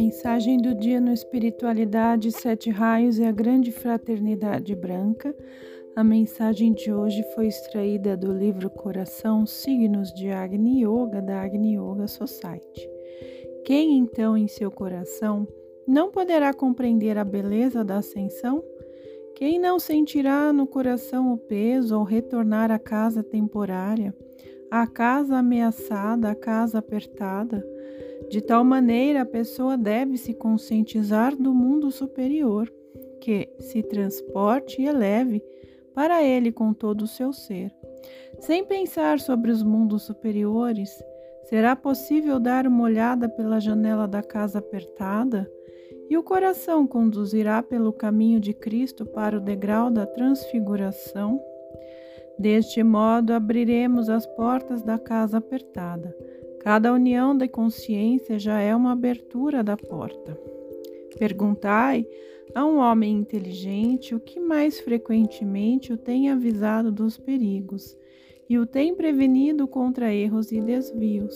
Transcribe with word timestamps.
mensagem 0.00 0.58
do 0.58 0.76
dia 0.76 1.00
no 1.00 1.12
Espiritualidade, 1.12 2.30
Sete 2.30 2.70
Raios 2.70 3.18
e 3.18 3.24
a 3.24 3.32
Grande 3.32 3.72
Fraternidade 3.72 4.72
Branca. 4.76 5.34
A 5.96 6.04
mensagem 6.04 6.72
de 6.72 6.92
hoje 6.92 7.20
foi 7.34 7.48
extraída 7.48 8.16
do 8.16 8.32
livro 8.32 8.70
Coração 8.70 9.44
Signos 9.44 10.14
de 10.14 10.30
Agni 10.30 10.84
Yoga, 10.84 11.20
da 11.20 11.42
Agni 11.42 11.74
Yoga 11.74 12.06
Society. 12.06 12.88
Quem 13.64 13.98
então 13.98 14.36
em 14.36 14.46
seu 14.46 14.70
coração 14.70 15.48
não 15.84 16.12
poderá 16.12 16.54
compreender 16.54 17.18
a 17.18 17.24
beleza 17.24 17.84
da 17.84 17.96
ascensão? 17.96 18.62
Quem 19.34 19.58
não 19.58 19.80
sentirá 19.80 20.52
no 20.52 20.68
coração 20.68 21.32
o 21.32 21.36
peso 21.36 21.96
ao 21.96 22.04
retornar 22.04 22.70
à 22.70 22.78
casa 22.78 23.24
temporária, 23.24 24.14
à 24.70 24.86
casa 24.86 25.38
ameaçada, 25.38 26.30
à 26.30 26.36
casa 26.36 26.78
apertada? 26.78 27.66
De 28.30 28.42
tal 28.42 28.62
maneira, 28.62 29.22
a 29.22 29.26
pessoa 29.26 29.78
deve 29.78 30.18
se 30.18 30.34
conscientizar 30.34 31.34
do 31.34 31.54
mundo 31.54 31.90
superior, 31.90 32.70
que 33.22 33.48
se 33.58 33.82
transporte 33.82 34.82
e 34.82 34.86
eleve 34.86 35.42
para 35.94 36.22
ele 36.22 36.52
com 36.52 36.74
todo 36.74 37.02
o 37.02 37.06
seu 37.06 37.32
ser. 37.32 37.74
Sem 38.38 38.64
pensar 38.64 39.18
sobre 39.18 39.50
os 39.50 39.62
mundos 39.62 40.02
superiores, 40.02 40.90
será 41.44 41.74
possível 41.74 42.38
dar 42.38 42.66
uma 42.66 42.84
olhada 42.84 43.30
pela 43.30 43.58
janela 43.58 44.06
da 44.06 44.22
casa 44.22 44.58
apertada 44.58 45.50
e 46.10 46.16
o 46.16 46.22
coração 46.22 46.86
conduzirá 46.86 47.62
pelo 47.62 47.92
caminho 47.92 48.38
de 48.38 48.52
Cristo 48.52 49.06
para 49.06 49.38
o 49.38 49.40
degrau 49.40 49.90
da 49.90 50.06
transfiguração. 50.06 51.40
Deste 52.38 52.82
modo, 52.82 53.32
abriremos 53.32 54.10
as 54.10 54.26
portas 54.26 54.82
da 54.82 54.98
casa 54.98 55.38
apertada 55.38 56.14
Cada 56.60 56.92
união 56.92 57.36
da 57.36 57.48
consciência 57.48 58.38
já 58.38 58.60
é 58.60 58.74
uma 58.74 58.92
abertura 58.92 59.62
da 59.62 59.76
porta. 59.76 60.38
Perguntai 61.18 62.06
a 62.54 62.64
um 62.64 62.78
homem 62.78 63.12
inteligente 63.12 64.14
o 64.14 64.20
que 64.20 64.40
mais 64.40 64.80
frequentemente 64.80 65.92
o 65.92 65.96
tem 65.96 66.30
avisado 66.30 66.90
dos 66.90 67.16
perigos 67.16 67.96
e 68.48 68.58
o 68.58 68.66
tem 68.66 68.94
prevenido 68.94 69.68
contra 69.68 70.12
erros 70.12 70.50
e 70.50 70.60
desvios. 70.60 71.34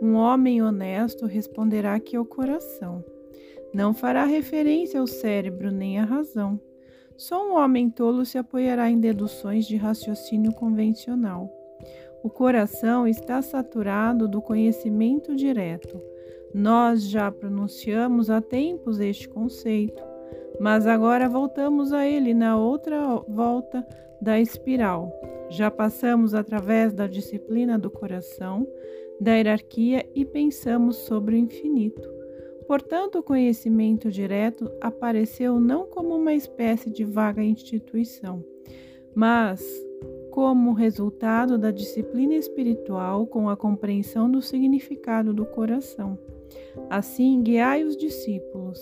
Um 0.00 0.14
homem 0.14 0.62
honesto 0.62 1.26
responderá 1.26 1.98
que 2.00 2.16
é 2.16 2.20
o 2.20 2.24
coração. 2.24 3.04
Não 3.72 3.94
fará 3.94 4.24
referência 4.24 5.00
ao 5.00 5.06
cérebro 5.06 5.70
nem 5.70 5.98
à 5.98 6.04
razão. 6.04 6.60
Só 7.16 7.48
um 7.48 7.54
homem 7.54 7.88
tolo 7.88 8.24
se 8.24 8.36
apoiará 8.36 8.90
em 8.90 8.98
deduções 8.98 9.66
de 9.66 9.76
raciocínio 9.76 10.52
convencional. 10.52 11.61
O 12.22 12.30
coração 12.30 13.06
está 13.06 13.42
saturado 13.42 14.28
do 14.28 14.40
conhecimento 14.40 15.34
direto. 15.34 16.00
Nós 16.54 17.02
já 17.02 17.32
pronunciamos 17.32 18.30
há 18.30 18.40
tempos 18.40 19.00
este 19.00 19.28
conceito, 19.28 20.02
mas 20.60 20.86
agora 20.86 21.28
voltamos 21.28 21.92
a 21.92 22.06
ele 22.06 22.32
na 22.32 22.56
outra 22.56 23.16
volta 23.28 23.84
da 24.20 24.38
espiral. 24.38 25.10
Já 25.50 25.70
passamos 25.70 26.32
através 26.32 26.92
da 26.92 27.08
disciplina 27.08 27.76
do 27.76 27.90
coração, 27.90 28.66
da 29.20 29.34
hierarquia 29.34 30.06
e 30.14 30.24
pensamos 30.24 30.96
sobre 30.98 31.34
o 31.34 31.38
infinito. 31.38 32.08
Portanto, 32.66 33.18
o 33.18 33.22
conhecimento 33.22 34.10
direto 34.10 34.70
apareceu 34.80 35.58
não 35.58 35.86
como 35.86 36.14
uma 36.16 36.34
espécie 36.34 36.88
de 36.88 37.04
vaga 37.04 37.42
instituição, 37.42 38.44
mas 39.14 39.62
como 40.32 40.72
resultado 40.72 41.58
da 41.58 41.70
disciplina 41.70 42.34
espiritual 42.34 43.26
com 43.26 43.50
a 43.50 43.56
compreensão 43.56 44.30
do 44.30 44.40
significado 44.40 45.34
do 45.34 45.44
coração. 45.44 46.18
Assim, 46.88 47.42
guiai 47.42 47.84
os 47.84 47.98
discípulos. 47.98 48.80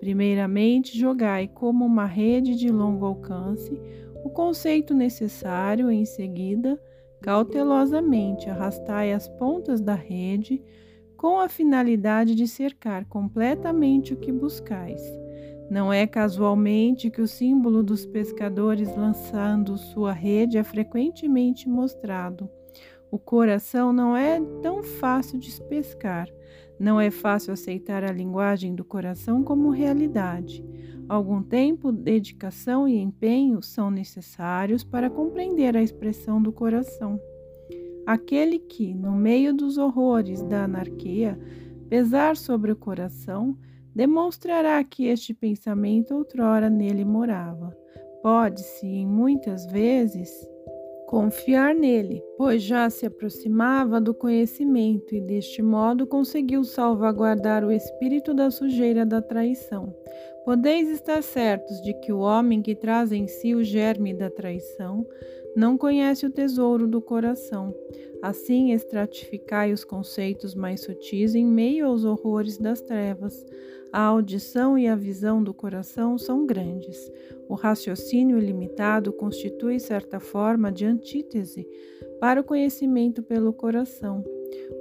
Primeiramente, 0.00 0.98
jogai 0.98 1.48
como 1.48 1.84
uma 1.84 2.06
rede 2.06 2.56
de 2.56 2.70
longo 2.70 3.04
alcance 3.04 3.78
o 4.24 4.30
conceito 4.30 4.94
necessário, 4.94 5.90
em 5.90 6.04
seguida, 6.04 6.80
cautelosamente 7.20 8.48
arrastai 8.48 9.12
as 9.12 9.28
pontas 9.28 9.80
da 9.80 9.94
rede 9.94 10.62
com 11.16 11.38
a 11.38 11.48
finalidade 11.48 12.34
de 12.34 12.48
cercar 12.48 13.04
completamente 13.04 14.14
o 14.14 14.16
que 14.16 14.32
buscais 14.32 15.25
não 15.70 15.92
é 15.92 16.06
casualmente 16.06 17.10
que 17.10 17.20
o 17.20 17.26
símbolo 17.26 17.82
dos 17.82 18.06
pescadores 18.06 18.94
lançando 18.96 19.76
sua 19.76 20.12
rede 20.12 20.58
é 20.58 20.62
frequentemente 20.62 21.68
mostrado. 21.68 22.48
O 23.10 23.18
coração 23.18 23.92
não 23.92 24.16
é 24.16 24.40
tão 24.62 24.82
fácil 24.82 25.38
de 25.38 25.50
pescar. 25.62 26.28
Não 26.78 27.00
é 27.00 27.10
fácil 27.10 27.52
aceitar 27.52 28.04
a 28.04 28.12
linguagem 28.12 28.74
do 28.74 28.84
coração 28.84 29.42
como 29.42 29.70
realidade. 29.70 30.64
Algum 31.08 31.42
tempo, 31.42 31.90
dedicação 31.90 32.86
e 32.86 32.98
empenho 32.98 33.62
são 33.62 33.90
necessários 33.90 34.84
para 34.84 35.08
compreender 35.08 35.76
a 35.76 35.82
expressão 35.82 36.42
do 36.42 36.52
coração. 36.52 37.18
Aquele 38.04 38.58
que, 38.58 38.94
no 38.94 39.12
meio 39.12 39.54
dos 39.54 39.78
horrores 39.78 40.42
da 40.42 40.64
anarquia, 40.64 41.38
pesar 41.88 42.36
sobre 42.36 42.72
o 42.72 42.76
coração, 42.76 43.56
demonstrará 43.96 44.84
que 44.84 45.06
este 45.06 45.32
pensamento 45.32 46.14
outrora 46.14 46.68
nele 46.68 47.02
morava. 47.02 47.74
Pode-se, 48.22 48.86
em 48.86 49.06
muitas 49.06 49.64
vezes, 49.66 50.30
confiar 51.06 51.74
nele, 51.74 52.22
pois 52.36 52.62
já 52.62 52.90
se 52.90 53.06
aproximava 53.06 53.98
do 53.98 54.12
conhecimento 54.12 55.14
e 55.14 55.20
deste 55.22 55.62
modo 55.62 56.06
conseguiu 56.06 56.62
salvaguardar 56.62 57.64
o 57.64 57.72
espírito 57.72 58.34
da 58.34 58.50
sujeira 58.50 59.06
da 59.06 59.22
traição. 59.22 59.96
Podeis 60.46 60.88
estar 60.88 61.24
certos 61.24 61.82
de 61.82 61.92
que 61.92 62.12
o 62.12 62.20
homem 62.20 62.62
que 62.62 62.76
traz 62.76 63.10
em 63.10 63.26
si 63.26 63.52
o 63.52 63.64
germe 63.64 64.14
da 64.14 64.30
traição 64.30 65.04
não 65.56 65.76
conhece 65.76 66.24
o 66.24 66.30
tesouro 66.30 66.86
do 66.86 67.00
coração. 67.00 67.74
Assim, 68.22 68.70
estratificai 68.70 69.72
os 69.72 69.82
conceitos 69.82 70.54
mais 70.54 70.82
sutis 70.82 71.34
em 71.34 71.44
meio 71.44 71.86
aos 71.86 72.04
horrores 72.04 72.58
das 72.58 72.80
trevas. 72.80 73.44
A 73.92 74.02
audição 74.02 74.78
e 74.78 74.86
a 74.86 74.94
visão 74.94 75.42
do 75.42 75.52
coração 75.52 76.16
são 76.16 76.46
grandes. 76.46 76.96
O 77.48 77.54
raciocínio 77.54 78.38
ilimitado 78.38 79.12
constitui 79.12 79.80
certa 79.80 80.20
forma 80.20 80.70
de 80.70 80.86
antítese 80.86 81.66
para 82.20 82.40
o 82.40 82.44
conhecimento 82.44 83.20
pelo 83.20 83.52
coração. 83.52 84.24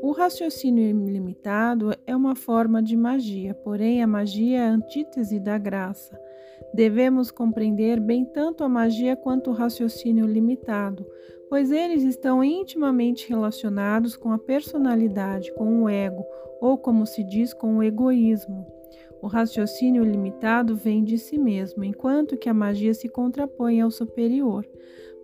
O 0.01 0.11
raciocínio 0.11 0.83
ilimitado 1.07 1.91
é 2.05 2.15
uma 2.15 2.35
forma 2.35 2.81
de 2.81 2.95
magia, 2.95 3.53
porém 3.53 4.01
a 4.03 4.07
magia 4.07 4.59
é 4.59 4.65
a 4.65 4.71
antítese 4.71 5.39
da 5.39 5.57
graça. 5.57 6.19
Devemos 6.73 7.31
compreender 7.31 7.99
bem 7.99 8.25
tanto 8.25 8.63
a 8.63 8.69
magia 8.69 9.15
quanto 9.15 9.49
o 9.49 9.53
raciocínio 9.53 10.25
limitado, 10.25 11.05
pois 11.49 11.71
eles 11.71 12.03
estão 12.03 12.43
intimamente 12.43 13.29
relacionados 13.29 14.15
com 14.15 14.31
a 14.31 14.37
personalidade, 14.37 15.53
com 15.53 15.83
o 15.83 15.89
ego, 15.89 16.25
ou 16.59 16.77
como 16.77 17.05
se 17.05 17.23
diz, 17.23 17.53
com 17.53 17.77
o 17.77 17.83
egoísmo. 17.83 18.65
O 19.21 19.27
raciocínio 19.27 20.03
limitado 20.03 20.75
vem 20.75 21.03
de 21.03 21.17
si 21.17 21.37
mesmo, 21.37 21.83
enquanto 21.83 22.37
que 22.37 22.49
a 22.49 22.53
magia 22.53 22.93
se 22.93 23.09
contrapõe 23.09 23.81
ao 23.81 23.89
superior. 23.89 24.67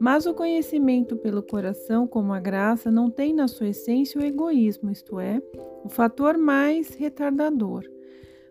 Mas 0.01 0.25
o 0.25 0.33
conhecimento 0.33 1.15
pelo 1.15 1.43
coração, 1.43 2.07
como 2.07 2.33
a 2.33 2.39
graça, 2.39 2.89
não 2.89 3.11
tem 3.11 3.35
na 3.35 3.47
sua 3.47 3.67
essência 3.67 4.19
o 4.19 4.25
egoísmo, 4.25 4.89
isto 4.89 5.19
é, 5.19 5.39
o 5.83 5.89
fator 5.89 6.39
mais 6.39 6.95
retardador. 6.95 7.83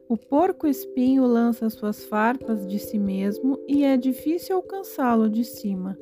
O 0.08 0.16
porco-espinho 0.16 1.26
lança 1.26 1.68
suas 1.68 2.04
farpas 2.04 2.64
de 2.68 2.78
si 2.78 3.00
mesmo 3.00 3.58
e 3.66 3.82
é 3.82 3.96
difícil 3.96 4.54
alcançá-lo 4.54 5.28
de 5.28 5.42
cima. 5.42 5.98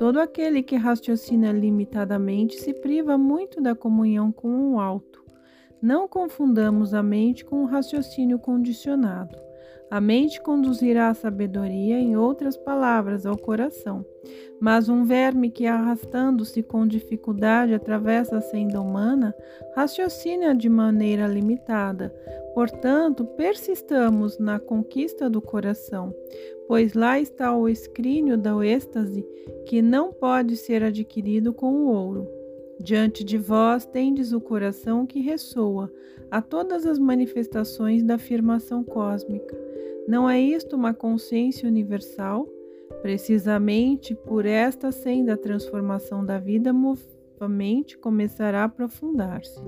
Todo 0.00 0.18
aquele 0.18 0.64
que 0.64 0.74
raciocina 0.74 1.52
limitadamente 1.52 2.56
se 2.56 2.74
priva 2.74 3.16
muito 3.16 3.60
da 3.60 3.76
comunhão 3.76 4.32
com 4.32 4.72
o 4.72 4.80
alto. 4.80 5.24
Não 5.80 6.08
confundamos 6.08 6.92
a 6.92 7.04
mente 7.04 7.44
com 7.44 7.62
o 7.62 7.66
raciocínio 7.66 8.40
condicionado. 8.40 9.47
A 9.90 10.02
mente 10.02 10.40
conduzirá 10.42 11.08
a 11.08 11.14
sabedoria, 11.14 11.98
em 11.98 12.14
outras 12.14 12.56
palavras, 12.58 13.24
ao 13.24 13.38
coração. 13.38 14.04
Mas 14.60 14.88
um 14.88 15.04
verme 15.04 15.50
que, 15.50 15.66
arrastando-se 15.66 16.62
com 16.62 16.86
dificuldade, 16.86 17.72
atravessa 17.72 18.36
a 18.36 18.40
senda 18.42 18.80
humana, 18.80 19.34
raciocina 19.74 20.54
de 20.54 20.68
maneira 20.68 21.26
limitada. 21.26 22.14
Portanto, 22.54 23.24
persistamos 23.24 24.38
na 24.38 24.58
conquista 24.58 25.30
do 25.30 25.40
coração, 25.40 26.14
pois 26.66 26.92
lá 26.92 27.18
está 27.18 27.56
o 27.56 27.68
escrínio 27.68 28.36
da 28.36 28.52
êxtase 28.62 29.24
que 29.64 29.80
não 29.80 30.12
pode 30.12 30.56
ser 30.56 30.82
adquirido 30.82 31.52
com 31.54 31.72
o 31.72 31.92
ouro. 31.92 32.28
Diante 32.80 33.24
de 33.24 33.38
vós 33.38 33.86
tendes 33.86 34.32
o 34.32 34.40
coração 34.40 35.06
que 35.06 35.20
ressoa 35.20 35.90
a 36.30 36.42
todas 36.42 36.84
as 36.84 36.98
manifestações 36.98 38.02
da 38.02 38.16
afirmação 38.16 38.84
cósmica. 38.84 39.67
Não 40.08 40.26
é 40.26 40.40
isto 40.40 40.74
uma 40.74 40.94
consciência 40.94 41.68
universal? 41.68 42.48
Precisamente 43.02 44.14
por 44.14 44.46
esta 44.46 44.90
senda 44.90 45.34
a 45.34 45.36
transformação 45.36 46.24
da 46.24 46.38
vida 46.38 46.72
mente 47.46 47.98
começará 47.98 48.62
a 48.62 48.64
aprofundar-se. 48.64 49.60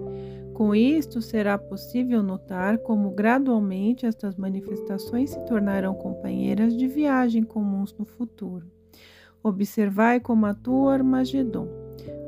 Com 0.54 0.74
isto, 0.74 1.20
será 1.20 1.58
possível 1.58 2.22
notar 2.22 2.78
como 2.78 3.10
gradualmente 3.10 4.06
estas 4.06 4.34
manifestações 4.34 5.28
se 5.28 5.44
tornarão 5.44 5.92
companheiras 5.92 6.74
de 6.74 6.88
viagem 6.88 7.42
comuns 7.42 7.94
no 7.98 8.06
futuro. 8.06 8.66
Observai 9.42 10.20
como 10.20 10.46
atua 10.46 10.94
Armagedon. 10.94 11.68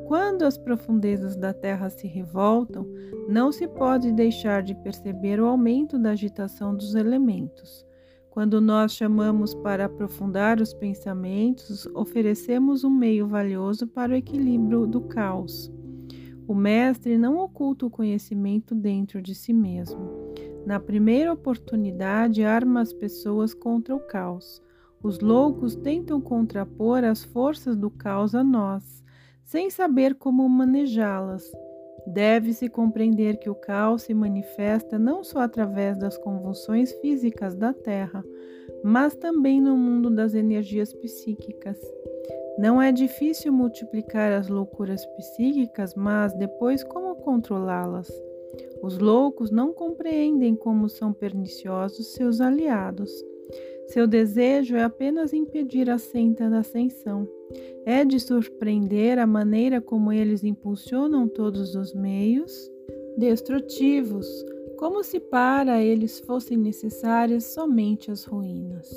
Quando 0.07 0.43
as 0.43 0.59
profundezas 0.59 1.35
da 1.35 1.55
Terra 1.55 1.89
se 1.89 2.07
revoltam, 2.07 2.87
não 3.27 3.51
se 3.51 3.67
pode 3.67 4.13
deixar 4.13 4.63
de 4.63 4.75
perceber 4.75 5.41
o 5.41 5.47
aumento 5.47 5.99
da 5.99 6.11
agitação 6.11 6.77
dos 6.77 6.95
elementos. 6.95 7.91
Quando 8.33 8.63
nós 8.63 8.95
chamamos 8.95 9.53
para 9.53 9.85
aprofundar 9.85 10.59
os 10.59 10.73
pensamentos, 10.73 11.87
oferecemos 11.95 12.83
um 12.83 12.89
meio 12.89 13.29
valioso 13.29 13.87
para 13.87 14.13
o 14.13 14.17
equilíbrio 14.17 14.87
do 14.87 15.03
caos. 15.03 15.71
O 16.49 16.55
mestre 16.55 17.19
não 17.19 17.37
oculta 17.37 17.85
o 17.85 17.91
conhecimento 17.91 18.75
dentro 18.75 19.21
de 19.21 19.35
si 19.35 19.53
mesmo. 19.53 20.33
Na 20.65 20.81
primeira 20.81 21.31
oportunidade, 21.31 22.43
arma 22.43 22.81
as 22.81 22.91
pessoas 22.91 23.53
contra 23.53 23.95
o 23.95 24.01
caos. 24.01 24.63
Os 25.03 25.21
loucos 25.21 25.77
tentam 25.77 26.19
contrapor 26.19 27.05
as 27.05 27.23
forças 27.23 27.77
do 27.77 27.91
caos 27.91 28.35
a 28.35 28.43
nós, 28.43 29.05
sem 29.45 29.69
saber 29.69 30.15
como 30.15 30.49
manejá-las. 30.49 31.45
Deve-se 32.07 32.69
compreender 32.69 33.37
que 33.39 33.49
o 33.49 33.55
caos 33.55 34.03
se 34.03 34.15
manifesta 34.15 34.99
não 34.99 35.23
só 35.23 35.41
através 35.41 35.97
das 35.97 36.19
convulsões 36.19 36.93
físicas 37.01 37.55
da 37.55 37.73
Terra, 37.73 38.25
mas 38.83 39.15
também 39.15 39.61
no 39.61 39.77
mundo 39.77 40.11
das 40.11 40.35
energias 40.35 40.93
psíquicas. 40.93 41.79
Não 42.59 42.83
é 42.83 42.93
difícil 42.93 43.53
multiplicar 43.53 44.33
as 44.33 44.49
loucuras 44.49 45.07
psíquicas, 45.17 45.95
mas 45.95 46.35
depois 46.35 46.85
como 46.85 47.15
controlá-las? 47.17 48.11
Os 48.83 48.99
loucos 48.99 49.51
não 49.51 49.73
compreendem 49.73 50.55
como 50.55 50.89
são 50.89 51.13
perniciosos 51.13 52.13
seus 52.15 52.41
aliados. 52.41 53.11
Seu 53.89 54.07
desejo 54.07 54.77
é 54.77 54.83
apenas 54.83 55.33
impedir 55.33 55.91
a 55.91 55.99
senta 55.99 56.49
da 56.49 56.61
ascensão. 56.61 57.29
É 57.85 58.05
de 58.05 58.19
surpreender 58.19 59.19
a 59.19 59.27
maneira 59.27 59.81
como 59.81 60.13
eles 60.13 60.43
impulsionam 60.43 61.29
todos 61.29 61.75
os 61.75 61.93
meios 61.95 62.71
destrutivos, 63.17 64.27
como 64.79 65.03
se 65.05 65.21
para 65.21 65.83
eles 65.83 66.21
fossem 66.21 66.57
necessárias 66.57 67.45
somente 67.45 68.11
as 68.11 68.25
ruínas. 68.25 68.89